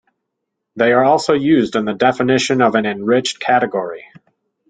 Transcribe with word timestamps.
They 0.75 0.93
are 0.93 1.03
also 1.05 1.33
used 1.33 1.75
in 1.75 1.85
the 1.85 1.93
definition 1.93 2.59
of 2.63 2.73
an 2.73 2.87
enriched 2.87 3.39
category. 3.39 4.03